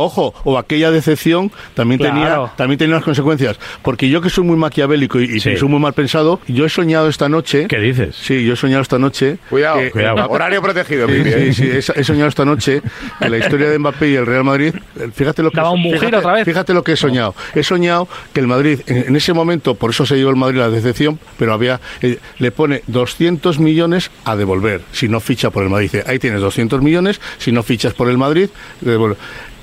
[0.00, 2.14] Ojo, o aquella decepción también Claro.
[2.14, 3.58] tenía también tenía unas consecuencias.
[3.82, 5.56] Porque yo que soy muy maquiavélico y, y Sí.
[5.56, 7.66] soy muy mal pensado, yo he soñado esta noche.
[7.68, 8.16] ¿Qué dices?
[8.16, 9.38] Sí, yo he soñado esta noche.
[9.50, 10.26] Cuidado, que- Cuidado.
[10.30, 11.52] Horario protegido, Sí, sí, ¿eh?
[11.82, 12.82] sí, he, soñado esta noche
[13.18, 15.82] que la historia de Mbappé y el Real Madrid, eh, fíjate lo que ¿Daba un
[15.82, 16.44] fíjate, otra vez?
[16.44, 17.34] fíjate lo que he soñado.
[17.54, 20.58] He soñado que el Madrid en, en ese momento, por eso se llevó el Madrid
[20.58, 25.62] la decepción, pero había eh, le pone 200 millones a devolver si no ficha por
[25.62, 25.90] el Madrid.
[25.92, 28.48] Dice, ahí tienes 200 millones, si no fichas por el Madrid,
[28.80, 29.16] devuelve.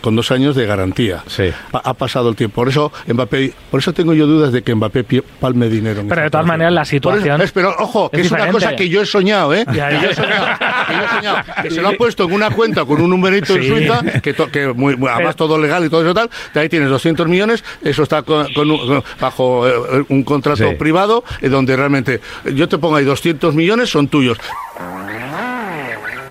[0.08, 1.22] Con dos años de garantía.
[1.28, 1.52] Sí.
[1.74, 2.56] Ha, pasado el tiempo.
[2.56, 5.04] Por eso Mbappé, por eso tengo yo dudas de que Mbappé
[5.38, 6.00] palme dinero.
[6.00, 8.48] en Pero de todas maneras, la eso- situación es- pero ojo, que es es, una
[8.48, 9.66] cosa que yo he soñado, ¿eh?
[9.74, 10.02] Ya, Que ya.
[10.04, 10.46] yo he soñado,
[10.88, 13.54] que yo he soñado, que se lo ha puesto en una cuenta con un numerito
[13.58, 13.68] en Sí.
[13.68, 16.60] Suiza, que, to- que muy, muy- además Pero- todo legal y todo eso tal, de
[16.62, 20.76] ahí tienes 200 millones, eso está con- con un- bajo eh, un contrato Sí.
[20.76, 22.22] privado, eh, donde realmente
[22.56, 24.38] yo te pongo ahí 200 millones, son tuyos.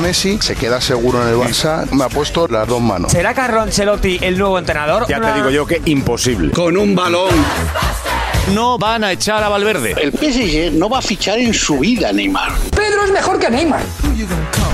[0.00, 1.90] Messi se queda seguro en el Barça.
[1.90, 3.12] Me ha puesto las dos manos.
[3.12, 5.06] ¿Será Carlo Ancelotti el nuevo entrenador?
[5.08, 6.52] Ya te digo yo que imposible.
[6.52, 7.30] Con un balón.
[8.54, 9.94] No van a echar a Valverde.
[10.00, 12.52] El PSG no va a fichar en su vida Neymar.
[12.74, 13.82] Pedro es mejor que Neymar.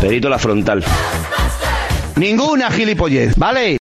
[0.01, 0.85] Perito la frontal.
[2.17, 3.79] Ninguna gilipollez, ¿vale?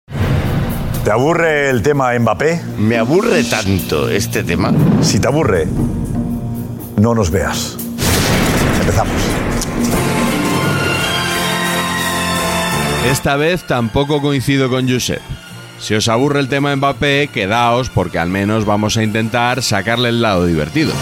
[1.04, 2.60] ¿Te aburre el tema Mbappé?
[2.78, 4.72] Me aburre tanto este tema.
[5.02, 5.68] Si te aburre,
[6.96, 7.76] no nos veas.
[8.80, 9.14] Empezamos.
[13.10, 15.20] Esta vez tampoco coincido con Josep.
[15.78, 20.20] Si os aburre el tema Mbappé, quedaos porque al menos vamos a intentar sacarle el
[20.22, 20.92] lado divertido.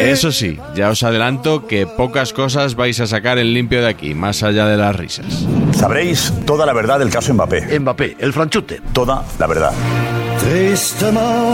[0.00, 4.14] Eso sí, ya os adelanto que pocas cosas vais a sacar en limpio de aquí,
[4.14, 5.46] más allá de las risas.
[5.72, 7.78] Sabréis toda la verdad del caso Mbappé.
[7.80, 8.80] Mbappé, el franchute.
[8.94, 9.72] Toda la verdad.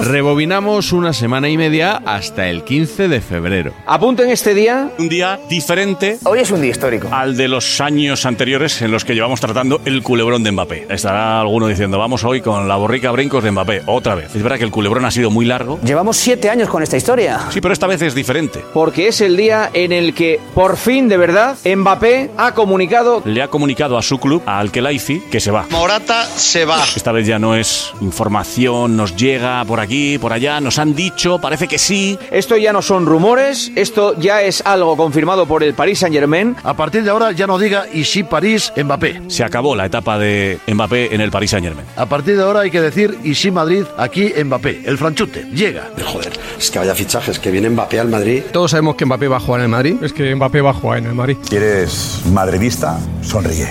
[0.05, 3.73] Rebobinamos una semana y media hasta el 15 de febrero.
[3.85, 4.91] Apunten este día.
[4.99, 7.09] Un día diferente Hoy es un día histórico.
[7.11, 10.87] al de los años anteriores en los que llevamos tratando el culebrón de Mbappé.
[10.89, 14.35] Estará alguno diciendo, vamos hoy con la borrica brincos de Mbappé, otra vez.
[14.37, 15.81] Es verdad que el culebrón ha sido muy largo.
[15.83, 17.41] Llevamos siete años con esta historia.
[17.51, 18.65] Sí, pero esta vez es diferente.
[18.73, 23.43] Porque es el día en el que, por fin, de verdad, Mbappé ha comunicado Le
[23.43, 25.67] ha comunicado a su club, a Al-Khelaifi, que se va.
[25.71, 26.79] Morata se va.
[26.95, 31.39] Esta vez ya no es información, nos llega por aquí, por allá, nos han dicho,
[31.39, 32.19] parece que sí.
[32.31, 36.57] Esto ya no son rumores, esto ya es algo confirmado por el Paris Saint Germain.
[36.63, 39.23] A partir de ahora ya no diga y si París, Mbappé.
[39.29, 41.87] Se acabó la etapa de Mbappé en el Paris Saint-Germain.
[41.97, 44.83] A partir de ahora hay que decir y si Madrid, aquí Mbappé.
[44.85, 45.91] El franchute, llega.
[46.05, 48.43] Joder, es que vaya fichajes, que viene Mbappé al Madrid.
[48.53, 49.97] Todos sabemos que Mbappé va a jugar en el Madrid.
[50.03, 51.37] Es que Mbappé va a jugar en el Madrid.
[51.43, 53.69] Si eres madridista, sonríe.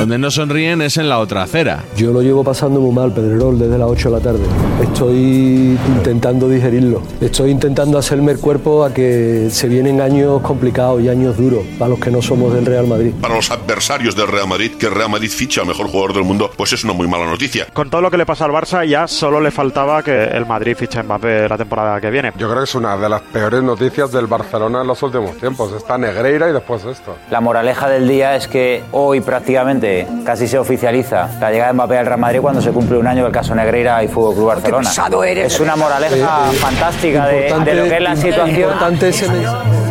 [0.00, 1.84] Donde no sonríen es en la otra acera.
[1.94, 4.40] Yo lo llevo pasando muy mal, Pedrerol, desde las 8 de la tarde.
[4.82, 7.02] Estoy intentando digerirlo.
[7.20, 11.90] Estoy intentando hacerme el cuerpo a que se vienen años complicados y años duros para
[11.90, 13.12] los que no somos del Real Madrid.
[13.20, 16.24] Para los adversarios del Real Madrid, que el Real Madrid ficha al mejor jugador del
[16.24, 17.66] mundo, pues es una muy mala noticia.
[17.70, 20.76] Con todo lo que le pasa al Barça, ya solo le faltaba que el Madrid
[20.78, 22.32] fiche a Mbappé la temporada que viene.
[22.38, 25.74] Yo creo que es una de las peores noticias del Barcelona en los últimos tiempos.
[25.74, 27.16] Está Negreira y después esto.
[27.30, 29.89] La moraleja del día es que hoy prácticamente
[30.24, 33.24] casi se oficializa la llegada de Mbappé al Real Madrid cuando se cumple un año
[33.24, 34.88] del caso Negreira y Fútbol Club Barcelona.
[34.88, 35.54] pesado eres.
[35.54, 38.60] Es una moraleja Eh, eh, fantástica de, lo que es la situación.
[38.60, 39.89] Importante ese mensaje.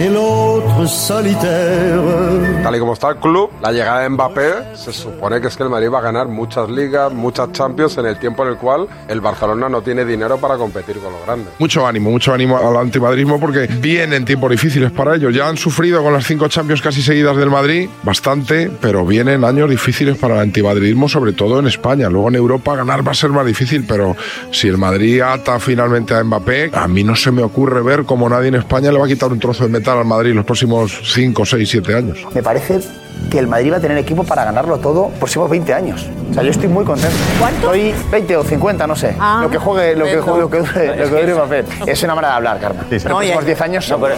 [0.00, 2.00] Et l'autre solitaire.
[2.62, 5.62] Tal y como está el club, la llegada de Mbappé se supone que es que
[5.62, 8.86] el Madrid va a ganar muchas ligas, muchas Champions en el tiempo en el cual
[9.08, 11.52] el Barcelona no tiene dinero para competir con los grandes.
[11.58, 15.34] Mucho ánimo, mucho ánimo al antimadrismo porque vienen tiempos difíciles para ellos.
[15.34, 19.68] Ya han sufrido con las cinco Champions casi seguidas del Madrid, bastante, pero vienen años
[19.68, 22.08] difíciles para el antimadridismo, sobre todo en España.
[22.08, 24.16] Luego en Europa ganar va a ser más difícil, pero
[24.50, 28.28] si el Madrid ata finalmente a Mbappé, a mí no se me ocurre ver cómo
[28.28, 31.00] nadie en España le va a quitar un trozo de metal al Madrid los próximos
[31.04, 32.18] 5, 6, 7 años.
[32.34, 32.80] Me parece
[33.30, 36.06] que el Madrid va a tener equipo para ganarlo todo por próximos 20 años.
[36.30, 37.16] O sea, yo estoy muy contento.
[37.38, 37.72] ¿Cuánto?
[37.72, 39.14] Estoy 20 o 50, no sé.
[39.18, 39.40] Ah.
[39.42, 41.64] lo que juegue, lo que juegue, lo que dure, lo que dure Mbappé.
[41.86, 42.82] Es una manera de hablar, Carmen.
[42.88, 43.08] Sí, sí.
[43.08, 44.00] Los próximos 10 años son...
[44.00, 44.14] Pero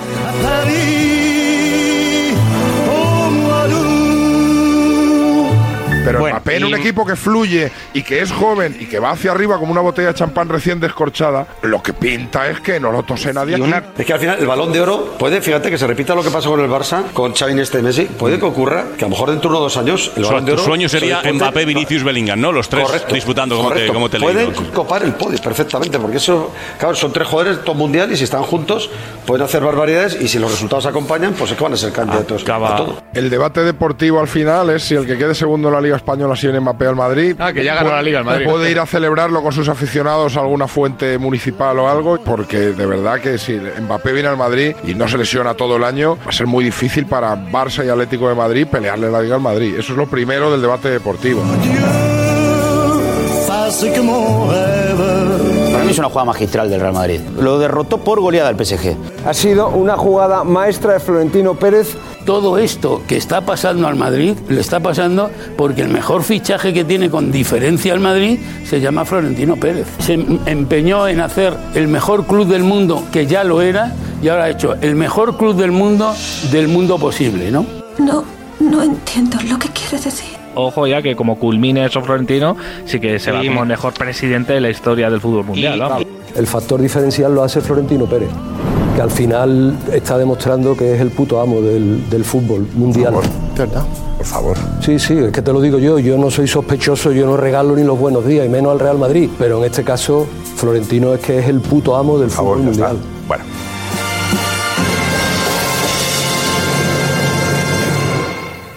[6.05, 9.11] Bueno, Mbappé en y- un equipo que fluye y que es joven y que va
[9.13, 12.91] hacia arriba como una botella de champán recién descorchada, lo que pinta es que no
[12.91, 13.73] lo tose nadie aquí.
[13.99, 16.31] Es que al final el balón de oro puede, fíjate que se repita lo que
[16.31, 19.31] pasa con el Barça, con Xavi y Messi, puede que ocurra que a lo mejor
[19.31, 20.65] dentro de uno o dos años el Su, balón de tu oro.
[20.65, 22.51] sueño se sería discute- Mbappé, Vinicius, Bellingham, ¿no?
[22.53, 23.93] Los tres Correcto, disputando como te, correcto.
[23.95, 24.53] como te he leído.
[24.53, 28.25] Pueden copar el podio perfectamente, porque eso, claro, son tres jugadores top mundial y si
[28.25, 28.91] están juntos
[29.27, 32.43] pueden hacer barbaridades y si los resultados acompañan, pues es que van a ser candidatos
[32.49, 33.03] a todo.
[33.15, 36.37] El debate deportivo al final es si el que quede segundo en la Liga Española
[36.37, 37.37] sigue Mbappé al Madrid.
[37.39, 38.47] Ah, que ya ganó puede- la Liga el Madrid.
[38.47, 42.87] Puede ir a celebrarlo con sus aficionados a alguna fuente municipal o algo, porque de
[42.87, 46.29] verdad que si Mbappé viene al Madrid y no se lesiona todo el año, va
[46.31, 49.75] a ser muy difícil para Barça y Atlético de Madrid pelearle la Liga al Madrid.
[49.79, 51.43] Eso es lo primero del debate deportivo.
[55.83, 57.21] Para mí es una jugada magistral del Real Madrid.
[57.41, 58.95] Lo derrotó por goleada el PSG.
[59.27, 61.97] Ha sido una jugada maestra de Florentino Pérez.
[62.25, 66.85] Todo esto que está pasando al Madrid le está pasando porque el mejor fichaje que
[66.85, 69.89] tiene con diferencia al Madrid se llama Florentino Pérez.
[69.99, 73.93] Se em- empeñó en hacer el mejor club del mundo, que ya lo era,
[74.23, 76.15] y ahora ha hecho el mejor club del mundo
[76.53, 77.67] del mundo posible, ¿no?
[77.99, 78.23] No,
[78.61, 80.32] no entiendo lo que quieres decir.
[80.55, 83.49] Ojo ya que como culmine eso Florentino, sí que se va Sí.
[83.49, 85.81] como el mejor presidente de la historia del fútbol mundial.
[86.37, 88.31] El factor diferencial lo hace Florentino Pérez,
[88.97, 93.15] que al final está demostrando que es el puto amo del, del fútbol mundial.
[93.57, 93.85] ¿Verdad?
[94.17, 94.57] Por favor.
[94.81, 97.75] Sí, sí, es que te lo digo yo, yo no soy sospechoso, yo no regalo
[97.77, 100.27] ni los buenos días, y menos al Real Madrid, pero en este caso
[100.57, 102.97] Florentino es que es el puto amo del fútbol mundial.
[103.27, 103.45] Bueno.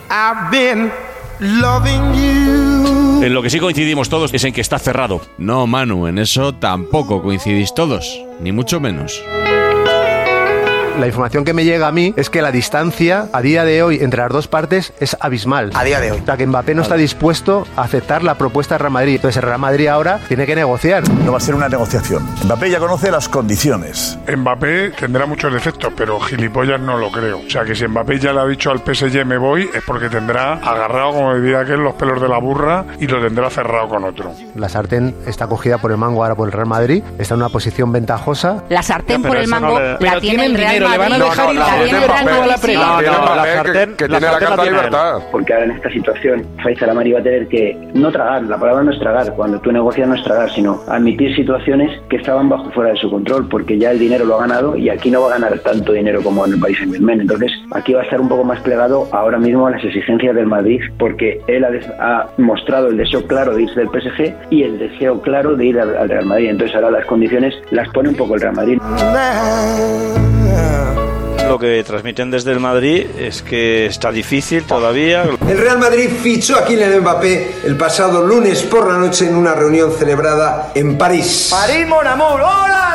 [0.10, 0.92] I've been.
[3.22, 5.22] En lo que sí coincidimos todos es en que está cerrado.
[5.38, 9.22] No, Manu, en eso tampoco coincidís todos, ni mucho menos.
[11.00, 13.98] La información que me llega a mí es que la distancia a día de hoy
[14.02, 15.72] entre las dos partes es abismal.
[15.74, 16.20] A día de hoy.
[16.22, 19.16] O sea, que Mbappé no está dispuesto a aceptar la propuesta del Real Madrid.
[19.16, 21.04] Entonces el Real Madrid ahora tiene que negociar.
[21.10, 22.24] No va a ser una negociación.
[22.46, 24.18] Mbappé ya conoce las condiciones.
[24.34, 27.40] Mbappé tendrá muchos defectos, pero gilipollas no lo creo.
[27.46, 30.08] O sea que si Mbappé ya le ha dicho al PSG me voy, es porque
[30.08, 34.06] tendrá agarrado, como diría aquel, los pelos de la burra y lo tendrá cerrado con
[34.06, 34.32] otro.
[34.56, 37.04] La sartén está cogida por el mango ahora por el Real Madrid.
[37.20, 38.64] Está en una posición ventajosa.
[38.70, 40.98] La sartén Ya, por el no mango le- la Pero tiene el Real dinero, le
[40.98, 42.58] van a dejar ir la la.
[43.12, 45.20] No, no, la sartén- que tiene la carta de libertad.
[45.32, 48.84] Porque ahora en esta situación, Faiz Alamari va a tener que no tragar, la palabra
[48.84, 52.70] no es tragar, cuando tú negocias no es tragar, sino admitir situaciones que estaban bajo
[52.72, 55.28] fuera de su control, porque ya el dinero lo ha ganado y aquí no va
[55.28, 57.22] a ganar tanto dinero como en el Paris Saint-Germain.
[57.22, 60.48] Entonces, aquí va a estar un poco más plegado ahora mismo a las exigencias del
[60.48, 61.66] Madrid, porque él
[62.00, 65.80] ha, mostrado el deseo claro de irse del PSG y el deseo claro de ir
[65.80, 66.50] al, al Real Madrid.
[66.50, 68.80] Entonces, ahora las condiciones las pone un poco el Real Madrid.
[71.48, 75.24] Lo que transmiten desde el Madrid es que está difícil todavía.
[75.48, 79.54] El Real Madrid fichó a Kylian Mbappé el pasado lunes por la noche en una
[79.54, 81.50] reunión celebrada en París.
[81.52, 82.94] París, mon amour, ¡hola,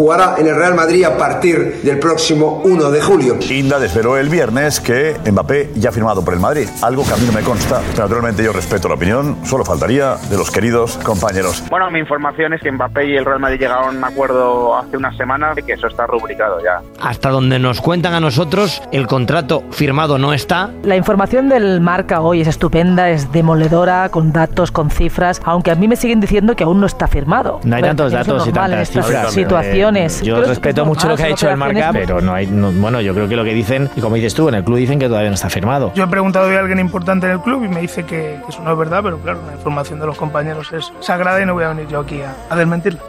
[0.00, 3.36] Jugará en el Real Madrid a partir del próximo 1 de julio.
[3.50, 7.16] Inda desveló el viernes que Mbappé ya ha firmado por el Madrid, algo que a
[7.18, 7.82] mí no me consta.
[7.98, 11.62] Naturalmente yo respeto la opinión, solo faltaría de los queridos compañeros.
[11.68, 14.96] Bueno, mi información es que Mbappé y el Real Madrid llegaron a un acuerdo hace
[14.96, 16.80] unas semanas y que eso está rubricado ya.
[17.02, 20.70] Hasta donde nos cuentan a nosotros, el contrato firmado no está.
[20.82, 25.74] La información del Marca hoy es estupenda, es demoledora, con datos, con cifras, aunque a
[25.74, 27.60] mí me siguen diciendo que aún no está firmado.
[27.64, 29.30] No hay tantos datos y tantas cifras.
[29.34, 29.89] situaciones.
[30.22, 32.46] Yo Creo respeto es mucho lo que ha son el Marca, pero no hay.
[32.46, 34.76] no- bueno, yo creo que lo que dicen, y como dices tú, en el club
[34.78, 35.92] dicen que todavía no está firmado.
[35.94, 38.50] Yo he preguntado hoy a alguien importante en el club y me dice que, que
[38.50, 41.54] eso no es verdad, pero claro, la información de los compañeros es sagrada y no
[41.54, 43.00] voy a venir yo aquí a, a desmentirla.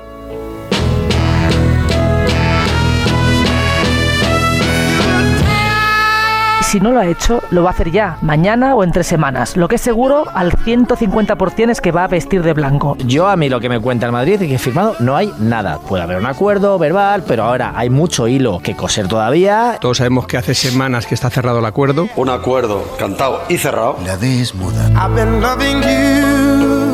[6.72, 9.58] Si no lo ha hecho, lo va a hacer ya, mañana o en tres semanas.
[9.58, 12.96] Lo que es seguro al 150% es que va a vestir de blanco.
[13.06, 15.80] Yo a mí lo que me cuenta el Madrid es que firmado no hay nada.
[15.80, 19.80] Puede haber un acuerdo verbal, pero ahora hay mucho hilo que coser todavía.
[19.82, 22.08] Todos sabemos que hace semanas que está cerrado el acuerdo.
[22.16, 23.98] Un acuerdo cantado y cerrado.
[24.06, 24.88] La D es muda.
[24.92, 26.91] I've been loving you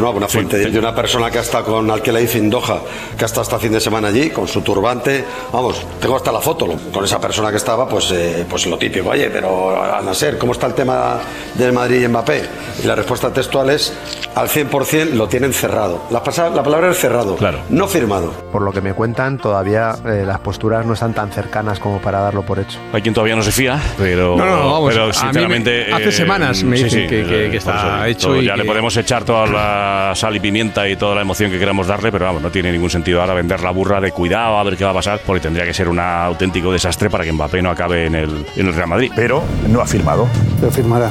[0.00, 2.80] por una fuente de una persona que ha estado con Al-Khelaifi en Doha,
[3.16, 5.24] que ha estado hasta fin de semana allí, con su turbante.
[5.52, 6.66] Vamos, tengo hasta la foto.
[6.66, 9.10] lo- Con esa persona que estaba, pues, eh, pues lo típico.
[9.10, 11.18] Oye, pero a Nasser, ¿cómo está el tema
[11.54, 12.42] del Madrid y Mbappé?
[12.82, 13.92] Y la respuesta textual es,
[14.34, 16.02] al 100% lo tienen cerrado.
[16.10, 17.36] La, pasa- la palabra es cerrado,
[17.70, 18.30] no firmado.
[18.52, 22.20] Por lo que me cuentan, todavía eh, las posturas no están tan cercanas como para
[22.20, 22.78] darlo por hecho.
[22.92, 25.90] Hay quien todavía no se fía, pero, No, no, vamos, a pero mí me- sinceramente.
[25.90, 28.26] eh, hace semanas me sí, dicen sí, que- que- que eh, está por eso, hecho
[28.28, 29.46] todo, y Ya le que- podemos echar toda
[29.82, 32.70] la sal y pimienta y toda la emoción que queramos darle, pero vamos, no tiene
[32.72, 35.40] ningún sentido ahora vender la burra de cuidado a ver qué va a pasar, porque
[35.40, 38.74] tendría que ser un auténtico desastre para que Mbappé no acabe en el, en el
[38.74, 39.12] Real Madrid.
[39.14, 40.28] Pero no ha firmado.
[40.60, 41.10] Pero firmará.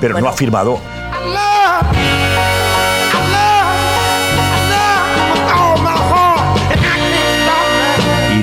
[0.00, 0.80] pero no ha firmado.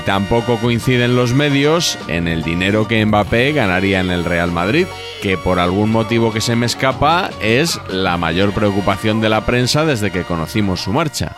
[0.06, 4.88] Tampoco coinciden los medios en el dinero que Mbappé ganaría en el Real Madrid,
[5.22, 9.86] que por algún motivo que se me escapa es la mayor preocupación de la prensa
[9.86, 11.36] desde que conocimos su marcha.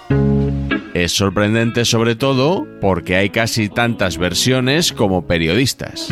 [0.93, 6.10] Es sorprendente sobre todo porque hay casi tantas versiones como periodistas.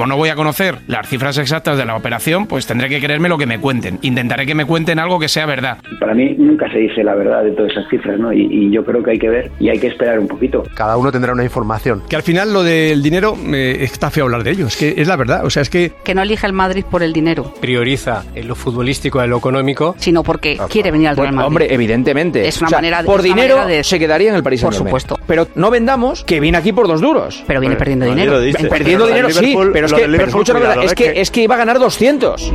[0.00, 3.28] Como no voy a conocer las cifras exactas de la operación, pues tendré que creerme
[3.28, 3.98] lo que me cuenten.
[4.00, 5.76] Intentaré que me cuenten algo que sea verdad.
[6.00, 8.32] Para mí nunca se dice la verdad de todas esas cifras, ¿no?
[8.32, 10.62] Y, y yo creo que hay que ver y hay que esperar un poquito.
[10.74, 12.02] Cada uno tendrá una información.
[12.08, 14.68] Que al final lo del dinero eh, está feo hablar de ello.
[14.68, 15.44] Es que es la verdad.
[15.44, 18.54] O sea, es que que no elige el Madrid por el dinero, prioriza en lo
[18.54, 19.96] futbolístico, en lo económico.
[19.98, 21.46] sino porque quiere venir al Real Madrid.
[21.46, 22.48] Hombre, evidentemente.
[22.48, 24.72] Es una O sea, manera de- Por dinero de- se quedaría en el Paris Por
[24.72, 25.18] supuesto.
[25.26, 27.44] Pero no vendamos que viene aquí por dos duros.
[27.46, 28.40] Pero viene perdiendo dinero.
[28.70, 29.54] Perdiendo dinero, sí.
[29.74, 30.08] Pero es que,
[30.84, 32.52] es que, que- es que iba a ganar 200.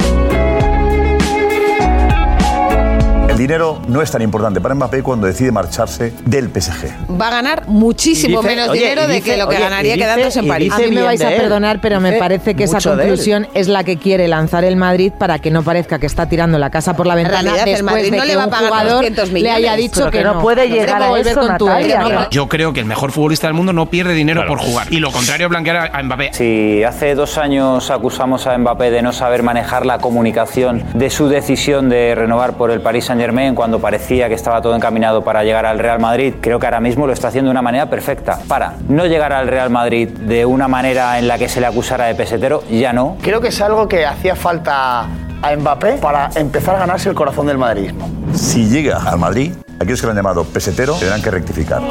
[3.36, 7.20] El dinero no es tan importante para Mbappé cuando decide marcharse del PSG.
[7.20, 10.06] Va a ganar muchísimo dice- menos oye, dinero de que lo que oye, ganaría dice-
[10.06, 10.72] quedándose en París.
[10.74, 13.98] A mí me vais a perdonar, pero me parece que esa conclusión es la que
[13.98, 17.16] quiere lanzar el Madrid para que no parezca que está tirando la casa por la
[17.16, 19.32] ventana realidad, el después Madrid de no que le va a un pagar jugador 200
[19.34, 20.40] le haya dicho que que no.
[20.40, 22.30] puede llegar a volver eso, con tu no.
[22.30, 24.88] Yo creo que el mejor futbolista del mundo no pierde dinero por jugar.
[24.94, 26.30] Y lo contrario, blanquear a- a Mbappé.
[26.32, 31.28] Si hace dos años acusamos a Mbappé de no saber manejar la comunicación de su
[31.28, 35.44] decisión de renovar por el Paris Saint Germain cuando parecía que estaba todo encaminado para
[35.44, 38.38] llegar al Real Madrid, creo que ahora mismo lo está haciendo de una manera perfecta.
[38.48, 42.06] Para no llegar al Real Madrid de una manera en la que se le acusara
[42.06, 43.18] de pesetero, ya no.
[43.24, 45.08] Creo que es algo que hacía falta
[45.42, 48.08] a Mbappé para empezar a ganarse el corazón del madridismo.
[48.36, 51.82] Si llega al Madrid, aquellos que lo han llamado pesetero tendrán que rectificar.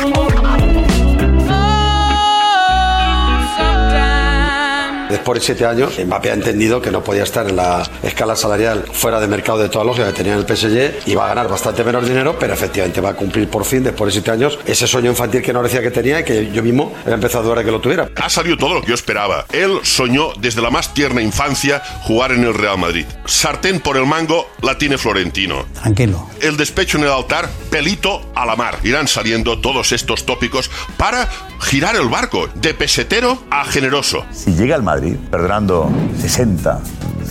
[5.08, 8.84] Después de siete años, Mbappé ha entendido que no podía estar en la escala salarial
[8.90, 11.48] fuera de mercado de toda lógica que tenía en el PSG y va a ganar
[11.48, 14.86] bastante menos dinero, pero efectivamente va a cumplir por fin, después de siete años, ese
[14.86, 17.58] sueño infantil que no decía que tenía y que yo mismo he empezado a dudar
[17.58, 18.08] de que lo tuviera.
[18.16, 19.44] Ha salido todo lo que yo esperaba.
[19.52, 23.04] Él soñó desde la más tierna infancia jugar en el Real Madrid.
[23.26, 25.66] Sartén por el mango la tiene Florentino.
[25.74, 26.30] Tranquilo.
[26.40, 28.78] El despecho en el altar, pelito a la mar.
[28.82, 31.28] Irán saliendo todos estos tópicos para
[31.60, 34.24] girar el barco de pesetero a generoso.
[34.32, 34.93] Si llega al Madrid
[35.30, 36.80] perdonando 60,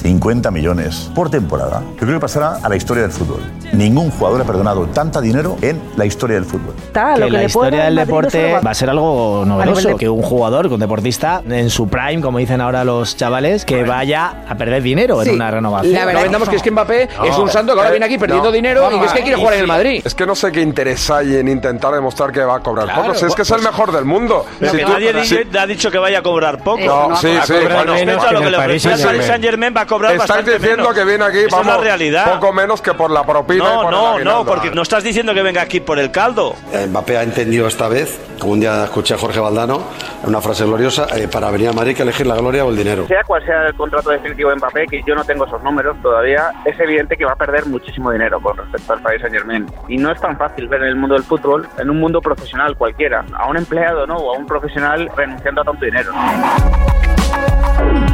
[0.03, 3.39] 50 millones por temporada, yo creo que pasará a la historia del fútbol.
[3.71, 6.75] Ningún jugador ha perdonado tanta dinero en la historia del fútbol.
[6.77, 9.87] Está, que lo que la historia del el no deporte va- a ser algo novedoso.
[9.89, 13.63] de- Que un jugador, que un deportista, en su prime, como dicen ahora los chavales,
[13.65, 15.29] que vaya a perder dinero Sí.
[15.29, 15.93] en una renovación.
[16.13, 18.89] no vendamos que es que Mbappé es un santo que ahora viene aquí perdiendo dinero
[18.91, 20.01] y que es que quiere jugar en el Madrid.
[20.03, 23.03] Es que no sé qué interés hay en intentar demostrar que va a cobrar Claro,
[23.03, 23.15] poco.
[23.15, 24.45] Si es que es el pues- mejor del mundo.
[24.59, 26.83] No, Si que tú- nadie si- ha dicho que vaya a cobrar poco.
[26.83, 27.53] No, sí, sí.
[27.53, 30.83] Bueno, respecto a lo que le el Paris Saint Germain va a cobrar bastante diciendo
[30.83, 30.95] menos.
[30.95, 32.33] que viene aquí, Esa es vamos, la realidad.
[32.39, 34.45] poco menos que por la propina y No, por el no, no, aguinaldo.
[34.45, 36.55] porque no estás diciendo que venga aquí por el caldo.
[36.71, 39.81] Eh, Mbappé ha entendido esta vez, como un día escuché a Jorge Valdano,
[40.23, 42.77] una frase gloriosa, eh, para venir a Madrid hay que elegir la gloria o el
[42.77, 43.07] dinero.
[43.07, 46.51] Sea cual sea el contrato definitivo de Mbappé, que yo no tengo esos números todavía,
[46.65, 49.65] es evidente que va a perder muchísimo dinero con respecto al Paris Saint Germain.
[49.87, 52.75] Y no es tan fácil ver en el mundo del fútbol, en un mundo profesional
[52.77, 54.15] cualquiera, a un empleado ¿no?
[54.15, 56.11] o a un profesional renunciando a tanto dinero.
[56.13, 58.12] Mbappé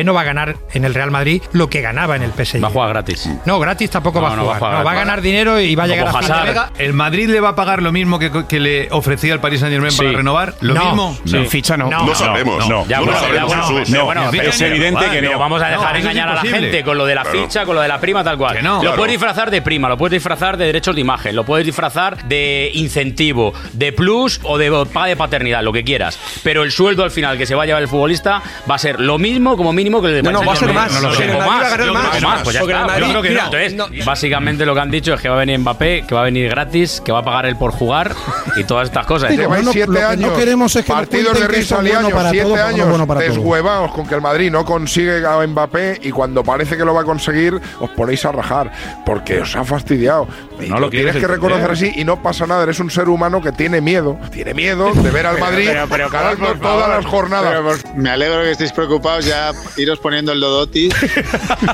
[0.00, 2.62] Mbappé no va a ganar en el Real Madrid lo que ganaba en el PSG.
[2.62, 3.28] Va a jugar gratis.
[3.44, 4.72] No, gratis tampoco No, va a no va a jugar.
[4.78, 6.46] No, va a ganar dinero y va a llegar a fin de Hazard.
[6.48, 6.70] Vega.
[6.78, 9.72] ¿El Madrid le va a pagar lo mismo que, que le ofrecía el Paris Saint
[9.72, 10.16] Germain para Sí.
[10.16, 10.54] renovar?
[10.60, 10.84] ¿Lo No.
[10.86, 11.18] mismo?
[11.24, 11.44] Sí.
[11.48, 11.88] Ficha no.
[11.90, 12.68] No sabemos.
[12.68, 13.80] No, Ya, bueno, sabemos, ya, bueno, Jesús.
[13.90, 15.38] pero No, bueno, es evidente que no.
[15.38, 17.88] vamos a dejar engañar a la gente con lo de la ficha, con lo de
[17.88, 18.58] la prima, tal cual.
[18.62, 22.24] Lo puedes disfrazar de prima, lo puedes disfrazar de derechos de imagen, lo puedes disfrazar
[22.24, 26.18] de incentivo, de plus o de paga de paternidad, lo que quieras.
[26.42, 29.00] Pero el sueldo al final que se va a llevar el futbolista va a ser
[29.00, 30.92] lo mismo como mínimo que el de No, no, va a ser más.
[31.16, 32.42] Que más.
[32.42, 32.80] Pues ya Porque está.
[32.80, 33.56] el Madrid- Yo creo que mira, no.
[33.58, 36.24] Entonces, básicamente lo que han dicho es que va a venir Mbappé, que va a
[36.24, 38.14] venir gratis, que va a pagar él por jugar
[38.56, 39.34] y todas estas cosas.
[39.46, 42.30] Bueno, siete lo que no queremos es que partidos de que risa bueno liaños, para
[42.30, 43.28] siete todo, años bueno para todo.
[43.30, 47.00] deshuevados con que el Madrid no consigue a Mbappé y cuando parece que lo va
[47.02, 48.70] a conseguir os ponéis a rajar
[49.06, 50.28] porque os ha fastidiado.
[50.60, 52.64] Y No lo lo tienes que reconocer así y no pasa nada.
[52.64, 56.10] Eres un ser humano que tiene miedo, tiene miedo de ver al Madrid pero, pero,
[56.10, 57.50] ganando por todas las jornadas.
[57.50, 60.88] Pero, por- me alegro que estéis preocupados ya iros poniendo el Dodoti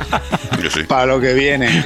[0.88, 1.68] para lo que viene.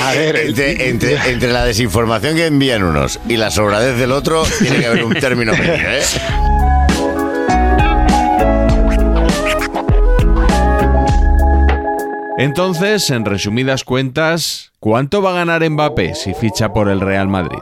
[0.00, 4.44] A ver, entre, entre- entre la desinformación que envían unos y la sobradez del otro,
[4.60, 6.02] tiene que haber un término medio, ¿eh?
[12.36, 17.58] Entonces, en resumidas cuentas, ¿cuánto va a ganar Mbappé si ficha por el Real Madrid?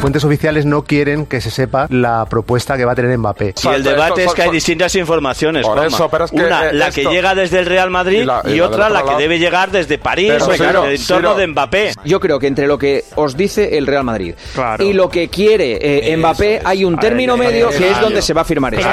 [0.00, 3.52] Fuentes oficiales no quieren que se sepa la propuesta que va a tener Mbappé.
[3.56, 5.94] Si el debate es que hay distintas informaciones, Por Juanma.
[5.94, 8.24] eso, pero es que, una eh, la esto- que llega desde el Real Madrid y
[8.24, 9.18] la- y, y otra la que lado.
[9.18, 11.92] debe llegar desde París, Pero, o Ciro, del entorno de Mbappé.
[12.04, 14.34] Yo creo que entre lo que os dice el Real Madrid
[14.78, 18.40] y lo que quiere eh, Mbappé hay un término medio que es donde se va
[18.40, 18.88] a firmar eso.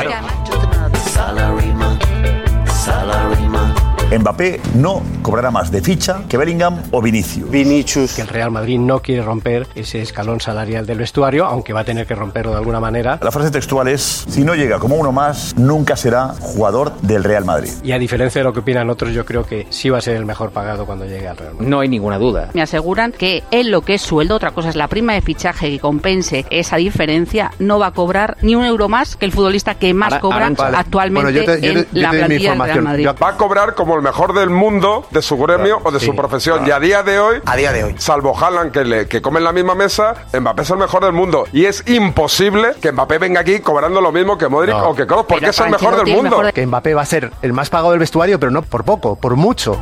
[4.10, 7.52] Mbappé no cobrará más de ficha que Bellingham o Vinicius.
[7.52, 8.14] Vinicius.
[8.14, 11.84] Que el Real Madrid no quiere romper ese escalón salarial del vestuario, aunque va a
[11.84, 13.20] tener que romperlo de alguna manera.
[13.22, 17.44] La frase textual es, si no llega como uno más, nunca será jugador del Real
[17.44, 17.70] Madrid.
[17.84, 20.16] Y a diferencia de lo que opinan otros, yo creo que sí va a ser
[20.16, 21.68] el mejor pagado cuando llegue al Real Madrid.
[21.68, 22.50] No hay ninguna duda.
[22.54, 25.70] Me aseguran que él lo que es sueldo, otra cosa es la prima de fichaje
[25.70, 29.76] que compense esa diferencia, no va a cobrar ni un euro más que el futbolista
[29.76, 30.78] que más Ahora- cobra ahora- vale.
[30.78, 32.82] actualmente Bueno, yo te- yo te- en yo la plantilla del Real.
[32.82, 33.08] Madrid.
[33.22, 36.66] Va a cobrar como el mejor del mundo de su gremio o de su profesión.
[36.66, 39.40] Y a día de hoy, a día de hoy, salvo Haaland que, le, que come
[39.40, 41.46] en la misma mesa, Mbappé es el mejor del mundo.
[41.52, 45.26] Y es imposible que Mbappé venga aquí cobrando lo mismo que Modric o que Kroos,
[45.28, 46.42] porque es el mejor del mundo.
[46.54, 49.36] Que Mbappé va a ser el más pagado del vestuario, pero no por poco, por
[49.36, 49.78] mucho.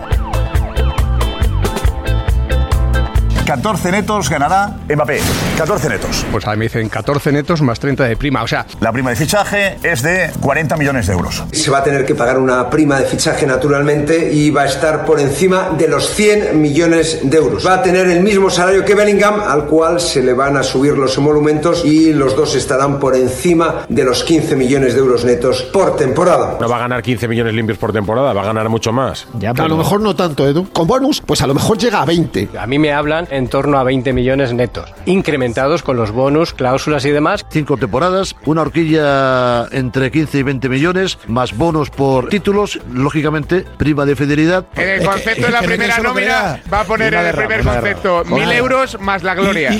[3.45, 5.19] 14 netos ganará Mbappé.
[5.57, 6.25] 14 netos.
[6.31, 8.41] Pues a mí me dicen 14 netos más 30 de prima.
[8.41, 11.43] O sea, La prima de fichaje es de 40 millones de euros.
[11.51, 15.05] Se va a tener que pagar una prima de fichaje naturalmente y va a estar
[15.05, 17.65] por encima de los 100 millones de euros.
[17.65, 20.97] Va a tener el mismo salario que Bellingham, al cual se le van a subir
[20.97, 25.61] los emolumentos y los dos estarán por encima de los 15 millones de euros netos
[25.61, 26.57] por temporada.
[26.59, 29.27] No va a ganar 15 millones limpios por temporada, va a ganar mucho más.
[29.55, 30.67] A lo mejor no tanto, Edu.
[30.73, 32.49] Con bonus, pues a lo mejor llega a 20.
[32.57, 37.05] A mí me hablan en torno a 20 millones netos, incrementados con los bonus, cláusulas
[37.05, 37.45] y demás.
[37.49, 44.05] Cinco temporadas, una horquilla entre 15 y 20 millones, más bonos por títulos, lógicamente, prima
[44.05, 44.65] de fidelidad.
[44.75, 48.51] En el concepto de la primera nómina va a poner en el primer concepto mil
[48.51, 49.71] euros más la gloria.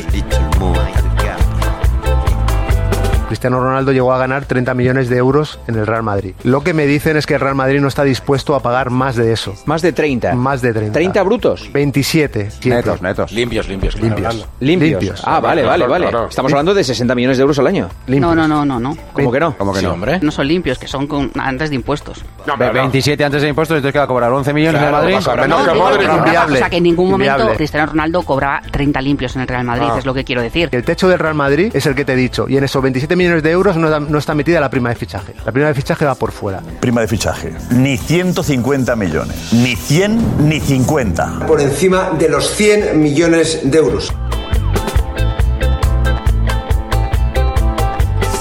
[3.35, 6.33] Cristiano Ronaldo llegó a ganar 30 millones de euros en el Real Madrid.
[6.43, 9.17] Lo que me dicen es que el Real Madrid no está dispuesto a pagar más
[9.17, 9.53] de eso.
[9.65, 10.33] Más de 30.
[10.35, 10.97] Más de 30.
[10.97, 11.69] ¿30 brutos?
[11.73, 12.49] 27.
[12.63, 13.33] Netos, netos.
[13.33, 13.95] Limpios, limpios.
[13.99, 14.47] Limpios.
[14.61, 15.01] Limpios.
[15.01, 15.21] Limpios.
[15.25, 16.07] Ah, vale, vale, vale.
[16.07, 16.29] Claro.
[16.29, 17.89] Estamos hablando de 60 millones de euros al año.
[18.07, 18.95] No, no, no, no, no.
[19.11, 19.57] ¿Cómo que no?
[19.57, 20.19] ¿Cómo que no, hombre?
[20.21, 22.23] No son limpios, que son con, antes de impuestos.
[22.57, 25.15] Ve- 27 antes de impuestos, entonces que va a cobrar 11 millones Claro, en Madrid.
[25.15, 26.55] pasa menos No, que Inviable.
[26.55, 27.57] o sea, que en ningún momento Inviable.
[27.57, 29.95] Cristiano Ronaldo cobraba 30 limpios en el Real Madrid, Ah.
[29.99, 30.69] es lo que quiero decir.
[30.71, 32.45] El techo del Real Madrid es el que te he dicho.
[32.47, 34.95] Y en esos 27 millones de euros no, da- no está metida la prima de
[34.95, 35.33] fichaje.
[35.45, 36.61] La prima de fichaje va por fuera.
[36.79, 37.53] Prima de fichaje.
[37.71, 39.53] Ni 150 millones.
[39.53, 41.45] Ni 100 ni 50.
[41.47, 44.13] Por encima de los 100 millones de euros.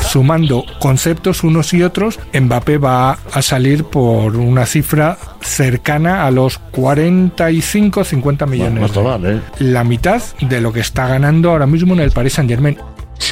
[0.09, 6.61] Sumando conceptos unos y otros, Mbappé va a salir por una cifra cercana a los
[6.71, 8.95] 45-50 millones.
[8.97, 9.41] mal, ¿eh?
[9.59, 12.79] La mitad de lo que está ganando ahora mismo en el Paris Saint Germain.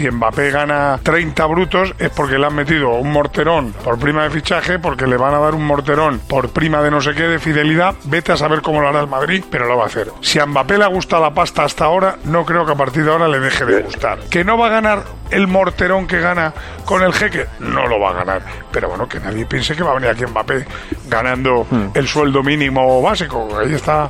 [0.02, 4.30] Si Mbappé gana 30 brutos es porque le han metido un morterón por prima de
[4.30, 7.38] fichaje, porque le van a dar un morterón por prima de no sé qué de
[7.38, 7.94] fidelidad.
[8.06, 10.08] Vete a saber cómo lo hará el Madrid, pero lo va a hacer.
[10.20, 13.04] Si a Mbappé le ha gustado la pasta hasta ahora, no creo que a partir
[13.04, 14.18] de ahora le deje de gustar.
[14.28, 16.52] Que no va a ganar el morterón que gana
[16.84, 18.42] con el jeque, no lo va a ganar.
[18.70, 20.66] Pero bueno, que nadie piense que va a venir aquí Mbappé
[21.08, 23.48] ganando el sueldo mínimo básico.
[23.58, 24.08] Ahí está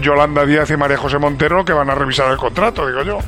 [0.00, 3.18] Yolanda Díaz y María José Montero que van a revisar el contrato, digo yo.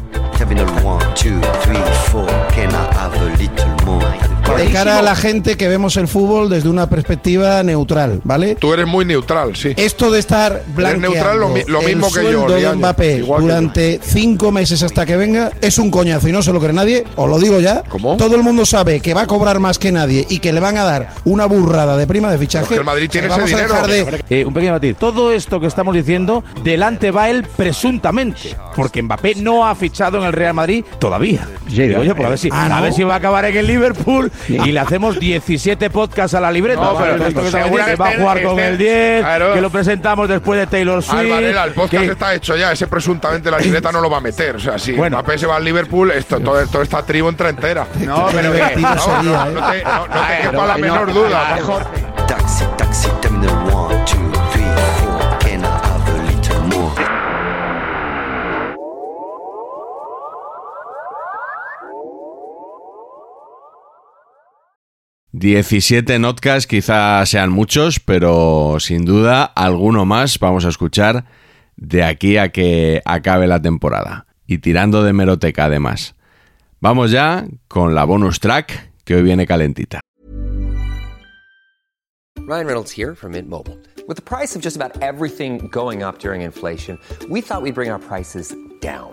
[4.56, 8.54] De cara a la gente que vemos el fútbol desde una perspectiva neutral, ¿vale?
[8.56, 9.72] Tú eres muy neutral, sí.
[9.76, 13.16] Esto de estar blanqueando neutral lo mi- lo mismo el que yo, sueldo de Mbappé
[13.18, 16.60] igual que durante cinco meses hasta que venga es un coñazo y no se lo
[16.60, 17.82] cree nadie, os lo digo ya.
[17.88, 18.16] ¿Cómo?
[18.16, 20.76] Todo el mundo sabe que va a cobrar más que nadie y que le van
[20.78, 22.64] a dar una burrada de prima de fichaje.
[22.66, 24.18] Porque el Madrid tiene Vamos ese a dejar dinero.
[24.28, 24.96] de- Eh, un pequeño matiz.
[24.96, 28.56] Todo esto que estamos diciendo, delante va él presuntamente.
[28.76, 31.46] Porque Mbappé no ha fichado en el Real Madrid todavía.
[31.68, 32.76] Digo yo, pues a ver si, Ah, ¿no?
[32.76, 36.40] a ver si va a acabar en el Liverpool y le hacemos 17 podcasts a
[36.40, 36.80] la libreta.
[36.80, 39.54] No, pero Esto que que va a jugar con el 10, claro.
[39.54, 41.18] que lo presentamos después de Taylor Swift.
[41.20, 42.72] Alvarela, el podcast que- está hecho ya.
[42.72, 44.56] Ese presuntamente la libreta no lo va a meter.
[44.56, 45.18] O sea, si Bueno.
[45.18, 47.86] Mbappé se va al Liverpool, esto, todo, toda esta tribu entra entera.
[48.00, 49.52] No, pero que- no, no, ¿eh?
[49.54, 51.58] no te, no, no te quepa la no, menor a duda.
[65.40, 71.24] 17 notcasts quizás sean muchos, pero sin duda alguno más vamos a escuchar
[71.76, 74.26] de aquí a que acabe la temporada.
[74.46, 76.14] Y tirando de meroteca además.
[76.80, 80.00] Vamos ya con la bonus track que hoy viene calentita.
[82.36, 83.78] Ryan Reynolds here from Mint Mobile.
[84.06, 86.98] With the price of just about everything going up during inflation,
[87.30, 89.12] we thought we'd bring our prices down.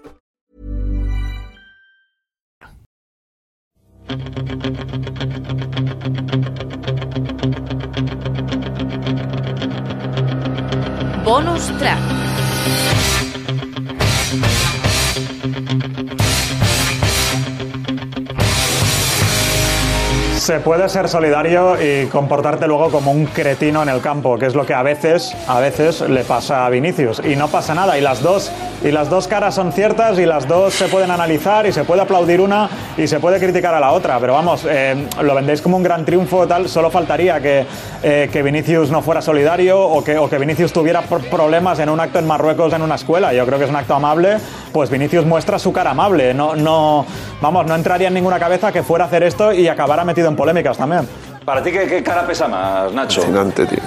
[11.31, 12.20] Bonus track.
[20.51, 24.53] Se puede ser solidario y comportarte luego como un cretino en el campo, que es
[24.53, 27.21] lo que a veces, a veces le pasa a Vinicius.
[27.23, 27.97] Y no pasa nada.
[27.97, 28.51] Y las dos,
[28.83, 32.01] y las dos caras son ciertas y las dos se pueden analizar y se puede
[32.01, 34.19] aplaudir una y se puede criticar a la otra.
[34.19, 36.67] Pero vamos, eh, lo vendéis como un gran triunfo tal.
[36.67, 37.65] Solo faltaría que,
[38.03, 42.01] eh, que Vinicius no fuera solidario o que, o que Vinicius tuviera problemas en un
[42.01, 43.31] acto en Marruecos en una escuela.
[43.31, 44.35] Yo creo que es un acto amable.
[44.73, 46.33] Pues Vinicius muestra su cara amable.
[46.33, 47.05] No, no,
[47.39, 50.35] vamos, no entraría en ninguna cabeza que fuera a hacer esto y acabara metido en
[50.41, 51.07] polémicas también.
[51.45, 53.21] ¿Para ti qué, qué cara pesa más, Nacho?
[53.21, 53.79] Fascinante, tío.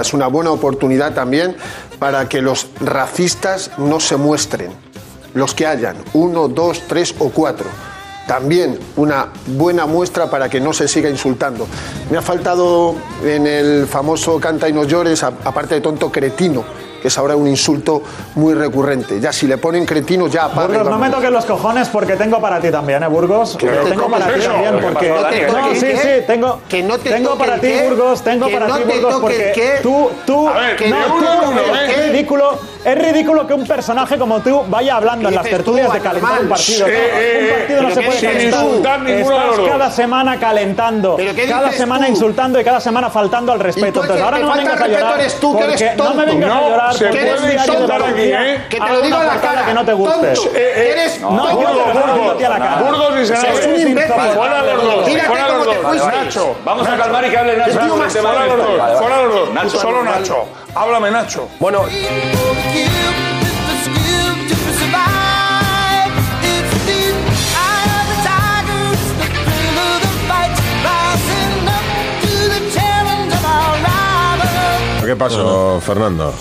[0.00, 1.56] Es una buena oportunidad también
[1.98, 4.70] para que los racistas no se muestren,
[5.34, 7.66] los que hayan, uno, dos, tres o cuatro.
[8.28, 11.66] También una buena muestra para que no se siga insultando.
[12.10, 16.64] Me ha faltado en el famoso canta y no llores, a- aparte de tonto, cretino,
[17.06, 18.02] es ahora un insulto
[18.34, 19.20] muy recurrente.
[19.20, 22.60] Ya si le ponen cretino, ya Burgos, no me toques los cojones porque tengo para
[22.60, 23.56] ti también, ¿eh, Burgos?
[23.56, 25.46] Que no Eh, te tengo toques para ti también ¿Qué porque...
[25.52, 27.72] No, ¿Que sí, sí, tengo, Que no te tengo para ti.
[27.88, 30.96] Burgos, tengo para ti, Burgos, porque tú, tú, que no,
[31.74, 32.10] es ¿eh?
[32.10, 36.40] ridículo, es ridículo que un personaje como tú vaya hablando en las tertulias de calentar
[36.42, 36.86] un partido.
[36.86, 39.08] Sí, No, eh, un partido no se puede sin calentar.
[39.08, 42.12] Estás cada semana calentando, ¿Pero qué cada semana tú?
[42.12, 44.00] insultando y cada semana faltando al respeto.
[44.02, 46.26] Entonces ahora no me vengas a llorar eres tú, que eres no me tonto.
[46.26, 48.64] vengas a llorar se puede insultar aquí, ¿eh?
[48.68, 49.66] Que te haga lo digo a la portada cara.
[49.66, 50.32] que no te guste.
[50.32, 52.76] Eh, eh, eres no, la cara.
[52.82, 53.46] Burgos y Senado.
[53.58, 54.14] Es un imbécil.
[54.34, 55.10] Fuera los dos.
[55.26, 56.06] Fuera los dos.
[56.06, 56.56] Nacho.
[56.64, 57.72] Vamos a calmar y que hable Nacho.
[57.72, 58.98] Fuera los dos.
[58.98, 59.50] Fuera los dos.
[59.54, 60.02] Nacho, Solo.
[60.02, 60.48] Nacho.
[60.74, 61.48] Háblame, Nacho.
[61.58, 61.84] Bueno,
[75.06, 76.34] ¿Qué pasó, Fernando?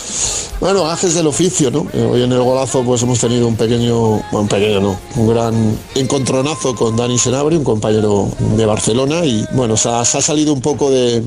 [0.61, 1.85] Bueno, gajes del oficio, ¿no?
[1.93, 5.77] Eh, Hoy en el golazo pues hemos tenido un pequeño, un pequeño no, un gran
[5.95, 10.89] encontronazo con Dani Senabri, un compañero de Barcelona y bueno, se ha, salido un poco
[10.89, 11.23] de,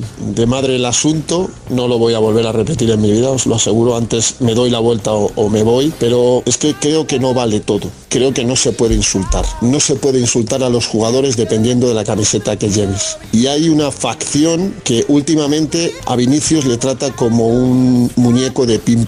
[0.46, 3.56] madre el asunto, no lo voy a volver a repetir en mi vida, os lo
[3.56, 7.18] aseguro, antes me doy la vuelta o, o me voy, pero es que creo que
[7.18, 10.86] no vale todo, creo que no se puede insultar, no se puede insultar a los
[10.86, 13.18] jugadores dependiendo de la camiseta que lleves.
[13.32, 19.04] Y hay una facción que últimamente a Vinicius le trata como un muñeco de pim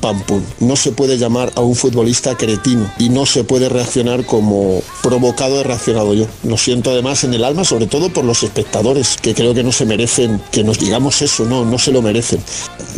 [0.60, 5.60] No se puede llamar a un futbolista cretino y no se puede reaccionar como provocado
[5.60, 6.26] he reaccionado yo.
[6.44, 9.72] Lo siento además en el alma, sobre todo por los espectadores, que creo que no
[9.72, 12.42] se merecen que nos digamos eso, no, no se lo merecen.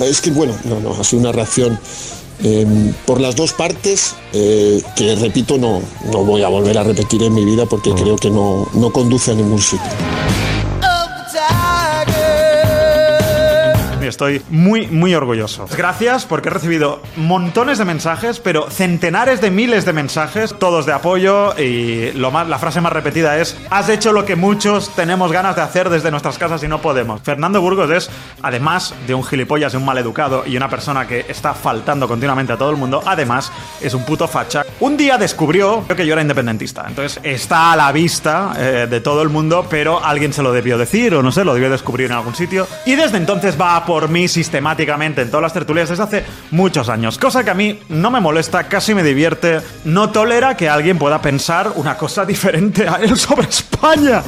[0.01, 1.79] Es que bueno, no, no, ha sido una reacción
[2.43, 2.67] eh,
[3.07, 7.35] por las dos partes, eh, que repito, no, no voy a volver a repetir en
[7.35, 9.91] mi vida porque creo que no, no conduce a ningún sitio.
[14.13, 15.67] Estoy muy, muy orgulloso.
[15.75, 20.93] Gracias porque he recibido montones de mensajes, pero centenares de miles de mensajes, todos de
[20.93, 25.33] apoyo y lo más, la frase más repetida es, has hecho lo que muchos tenemos
[25.33, 27.23] ganas de hacer desde nuestras casas y no podemos.
[27.23, 28.11] Fernando Burgos es,
[28.43, 32.59] además de un gilipollas y un maleducado y una persona que está faltando continuamente a
[32.59, 34.63] todo el mundo, además es un puto facha.
[34.81, 39.23] Un día descubrió que yo era independentista, entonces está a la vista eh, de todo
[39.23, 42.13] el mundo, pero alguien se lo debió decir o no sé, lo debió descubrir en
[42.13, 46.03] algún sitio y desde entonces va a por mí sistemáticamente en todas las tertulias desde
[46.03, 50.57] hace muchos años, cosa que a mí no me molesta, casi me divierte, no tolera
[50.57, 54.25] que alguien pueda pensar una cosa diferente a él sobre España.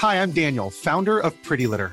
[0.00, 1.92] Hi, I'm Daniel, founder of Pretty Litter.